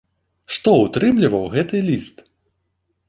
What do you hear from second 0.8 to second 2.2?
ўтрымліваў гэты ліст?